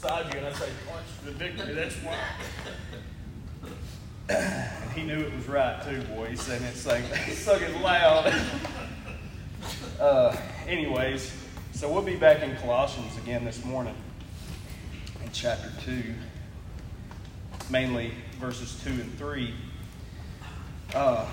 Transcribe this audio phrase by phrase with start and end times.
[0.00, 2.16] beside you and I say, punch the victory, that's why.
[4.30, 6.28] and he knew it was right too, boy.
[6.28, 8.32] He sang it, sang, he it loud.
[10.00, 10.36] uh,
[10.66, 11.34] anyways,
[11.72, 13.94] so we'll be back in Colossians again this morning
[15.22, 16.02] in chapter 2,
[17.68, 19.54] mainly verses 2 and 3.
[20.94, 21.26] Uh,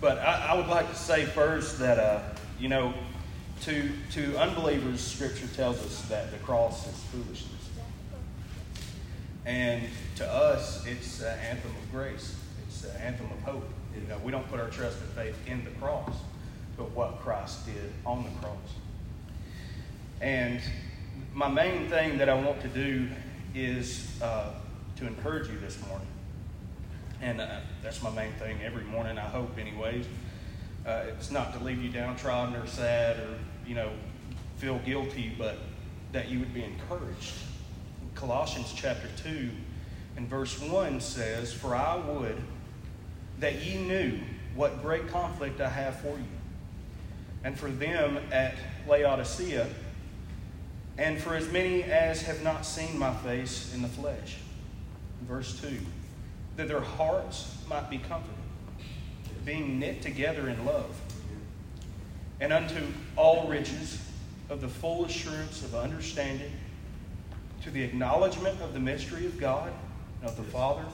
[0.00, 2.20] but I, I, would like to say first that, uh,
[2.60, 2.94] you know,
[3.62, 7.58] to, to unbelievers, Scripture tells us that the cross is foolishness.
[9.48, 9.82] And
[10.16, 12.36] to us, it's an anthem of grace.
[12.66, 13.66] It's an anthem of hope.
[13.94, 16.14] You know, we don't put our trust and faith in the cross,
[16.76, 18.58] but what Christ did on the cross.
[20.20, 20.60] And
[21.32, 23.08] my main thing that I want to do
[23.54, 24.50] is uh,
[24.96, 26.06] to encourage you this morning.
[27.22, 30.04] And uh, that's my main thing every morning, I hope, anyways.
[30.86, 33.88] Uh, it's not to leave you downtrodden or sad or, you know,
[34.58, 35.56] feel guilty, but
[36.12, 37.32] that you would be encouraged.
[38.18, 39.48] Colossians chapter 2
[40.16, 42.36] and verse 1 says, For I would
[43.38, 44.18] that ye knew
[44.56, 46.24] what great conflict I have for you,
[47.44, 48.56] and for them at
[48.88, 49.68] Laodicea,
[50.98, 54.38] and for as many as have not seen my face in the flesh.
[55.22, 55.78] Verse 2
[56.56, 58.34] that their hearts might be comforted,
[59.44, 61.00] being knit together in love,
[62.40, 64.04] and unto all riches
[64.50, 66.50] of the full assurance of understanding,
[67.62, 69.72] to the acknowledgement of the mystery of God,
[70.20, 70.84] and of the Father,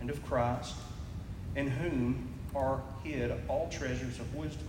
[0.00, 0.74] and of Christ,
[1.56, 4.68] in whom are hid all treasures of wisdom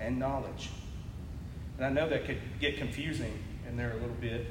[0.00, 0.70] and knowledge.
[1.76, 3.32] And I know that could get confusing
[3.68, 4.46] in there a little bit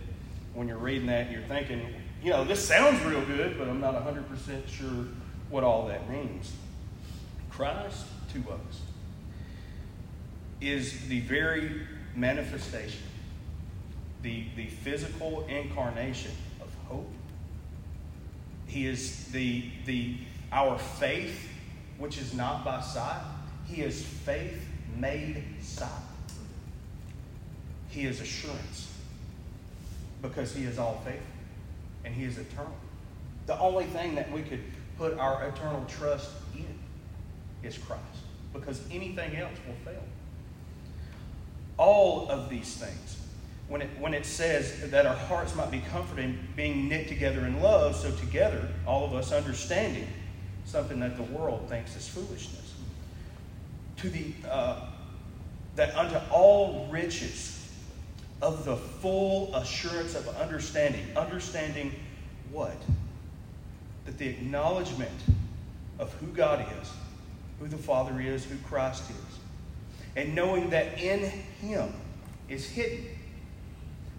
[0.54, 1.32] when you're reading that.
[1.32, 1.82] You're thinking,
[2.24, 5.08] you know, this sounds real good, but I'm not 100% sure
[5.50, 6.54] what all that means.
[7.50, 8.82] Christ to us
[10.62, 11.82] is the very
[12.16, 13.02] manifestation,
[14.26, 17.10] the, the physical incarnation of hope.
[18.68, 20.18] He is the, the,
[20.52, 21.48] our faith,
[21.98, 23.22] which is not by sight.
[23.68, 25.90] He is faith made sight.
[27.90, 28.92] He is assurance
[30.22, 31.36] because he is all faithful
[32.06, 32.74] and He is eternal.
[33.48, 34.62] The only thing that we could
[34.98, 36.80] put our eternal trust in
[37.64, 38.02] is Christ
[38.54, 40.04] because anything else will fail.
[41.78, 43.18] All of these things,
[43.68, 47.62] when it, when it says that our hearts might be comforted, being knit together in
[47.62, 50.08] love, so together, all of us understanding
[50.66, 52.74] something that the world thinks is foolishness.
[53.98, 54.88] To the, uh,
[55.76, 57.56] that unto all riches
[58.42, 61.06] of the full assurance of understanding.
[61.16, 61.94] Understanding
[62.52, 62.76] what?
[64.06, 65.12] That the acknowledgement
[65.98, 66.92] of who God is,
[67.60, 69.40] who the Father is, who Christ is,
[70.16, 71.30] and knowing that in
[71.62, 71.94] Him
[72.50, 73.06] is hidden,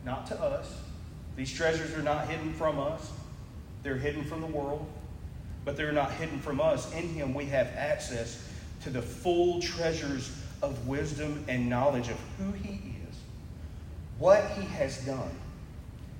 [0.06, 0.80] not to us.
[1.36, 3.12] These treasures are not hidden from us,
[3.82, 4.86] they're hidden from the world,
[5.66, 6.90] but they're not hidden from us.
[6.94, 8.48] In Him, we have access
[8.84, 12.96] to the full treasures of wisdom and knowledge of who He is
[14.18, 15.30] what he has done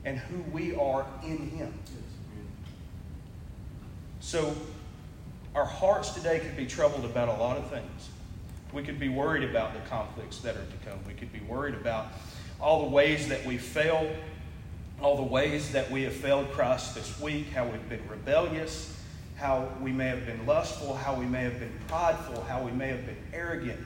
[0.05, 1.73] and who we are in him.
[4.21, 4.55] So,
[5.55, 8.09] our hearts today could be troubled about a lot of things.
[8.73, 10.99] We could be worried about the conflicts that are to come.
[11.07, 12.09] We could be worried about
[12.61, 14.11] all the ways that we fail,
[15.01, 18.99] all the ways that we have failed Christ this week, how we've been rebellious,
[19.37, 22.89] how we may have been lustful, how we may have been prideful, how we may
[22.89, 23.81] have been arrogant.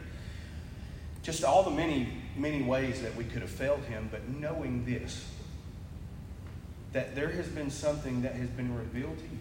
[1.22, 5.28] Just all the many many ways that we could have failed him, but knowing this,
[6.92, 9.38] that there has been something that has been revealed to you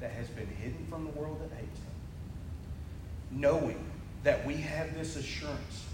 [0.00, 3.40] that has been hidden from the world that hates him.
[3.40, 3.78] Knowing
[4.24, 5.86] that we have this assurance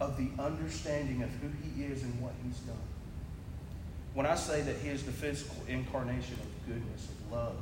[0.00, 2.76] of the understanding of who he is and what he's done.
[4.14, 7.56] When I say that he is the physical incarnation of goodness, of love,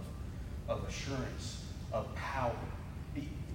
[0.69, 1.63] of assurance,
[1.93, 2.55] of power,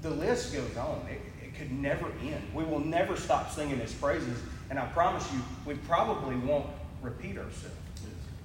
[0.02, 1.02] the list goes on.
[1.10, 1.22] It,
[1.58, 2.44] could never end.
[2.54, 4.40] We will never stop singing his praises,
[4.70, 6.68] and I promise you, we probably won't
[7.02, 7.76] repeat ourselves.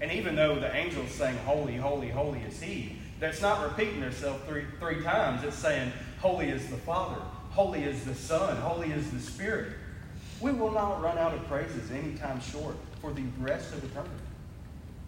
[0.01, 4.43] And even though the angels saying, Holy, holy, holy is he, that's not repeating themselves
[4.49, 5.45] three, three times.
[5.45, 7.21] It's saying, Holy is the Father,
[7.51, 9.75] holy is the Son, holy is the Spirit.
[10.43, 14.11] We will not run out of praises anytime short for the rest of eternity.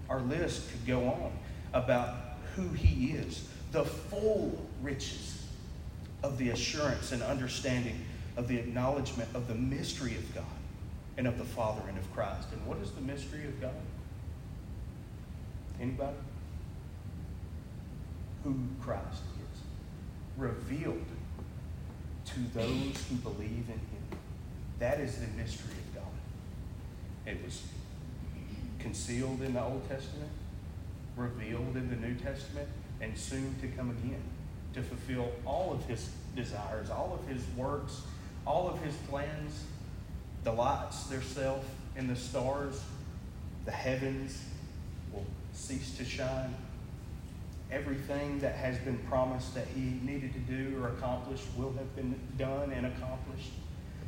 [0.08, 1.32] Our list could go on
[1.72, 2.14] about
[2.54, 5.44] who he is, the full riches
[6.22, 8.04] of the assurance and understanding
[8.36, 10.44] of the acknowledgement of the mystery of God
[11.16, 12.48] and of the Father and of Christ.
[12.52, 13.74] And what is the mystery of God?
[15.80, 16.16] Anybody?
[18.44, 19.02] Who Christ
[19.52, 19.60] is.
[20.36, 21.04] Revealed
[22.26, 24.03] to those who believe in him.
[24.78, 26.12] That is the mystery of God.
[27.26, 27.62] It was
[28.78, 30.30] concealed in the Old Testament,
[31.16, 32.68] revealed in the New Testament,
[33.00, 34.22] and soon to come again
[34.74, 38.02] to fulfill all of his desires, all of his works,
[38.46, 39.64] all of his plans,
[40.42, 41.64] the lights theirself
[41.96, 42.82] in the stars,
[43.64, 44.42] the heavens
[45.12, 46.54] will cease to shine.
[47.70, 52.14] Everything that has been promised that he needed to do or accomplish will have been
[52.36, 53.52] done and accomplished.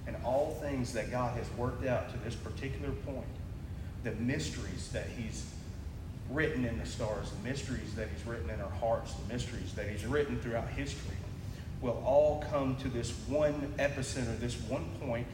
[0.06, 3.26] And all things that God has worked out to this particular point,
[4.04, 5.44] the mysteries that he's
[6.30, 9.88] written in the stars, the mysteries that he's written in our hearts, the mysteries that
[9.88, 11.16] he's written throughout history,
[11.80, 15.26] will all come to this one epicenter, this one point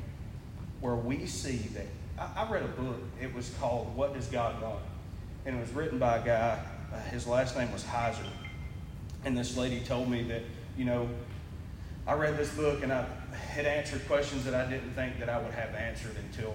[0.80, 1.86] where we see that.
[2.18, 4.80] I, I read a book, it was called What Does God Want?
[5.46, 6.58] And it was written by a guy,
[6.92, 8.26] uh, his last name was Heiser.
[9.24, 10.42] And this lady told me that,
[10.76, 11.08] you know,
[12.06, 15.40] I read this book and I had answered questions that I didn't think that I
[15.40, 16.54] would have answered until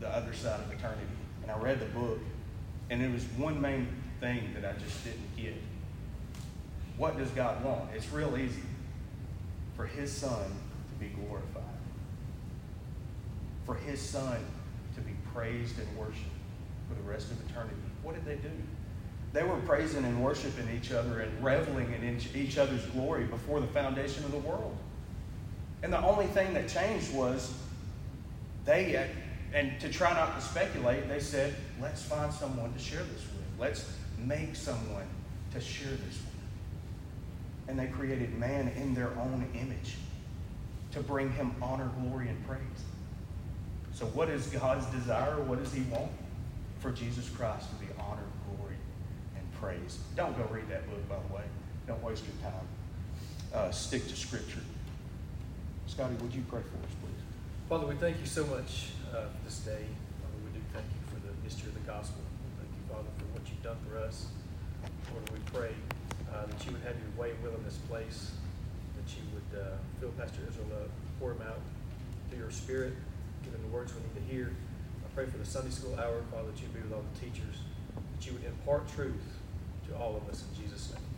[0.00, 1.02] the other side of eternity.
[1.42, 2.20] And I read the book,
[2.90, 3.88] and it was one main
[4.20, 5.60] thing that I just didn't get.
[6.96, 7.90] What does God want?
[7.94, 8.62] It's real easy
[9.76, 11.62] for His Son to be glorified,
[13.66, 14.38] for His Son
[14.94, 16.24] to be praised and worshiped
[16.88, 17.74] for the rest of eternity.
[18.02, 18.50] What did they do?
[19.34, 23.66] They were praising and worshiping each other and reveling in each other's glory before the
[23.66, 24.74] foundation of the world.
[25.82, 27.52] And the only thing that changed was
[28.64, 29.06] they,
[29.52, 33.44] and to try not to speculate, they said, let's find someone to share this with.
[33.60, 35.06] Let's make someone
[35.52, 37.68] to share this with.
[37.68, 39.96] And they created man in their own image
[40.92, 42.60] to bring him honor, glory, and praise.
[43.94, 45.40] So, what is God's desire?
[45.42, 46.10] What does He want?
[46.80, 48.24] For Jesus Christ to be honored,
[48.56, 48.63] glory,
[49.64, 49.98] praise.
[50.14, 51.44] Don't go read that book, by the way.
[51.86, 52.68] Don't waste your time.
[53.54, 54.60] Uh, stick to Scripture.
[55.86, 57.22] Scotty, would you pray for us, please?
[57.68, 59.88] Father, we thank you so much uh, for this day.
[60.20, 62.20] Father, we do thank you for the mystery of the gospel.
[62.44, 64.26] We thank you, Father, for what you've done for us.
[65.12, 65.72] Lord, we pray
[66.28, 68.36] uh, that you would have your way will in this place,
[69.00, 71.60] that you would uh, fill Pastor Israel up, pour him out
[72.28, 72.92] through your spirit,
[73.40, 74.52] give him the words we need to hear.
[74.52, 77.64] I pray for the Sunday school hour, Father, that you be with all the teachers,
[77.96, 79.40] that you would impart truth
[79.88, 81.13] to all of us in Jesus' name.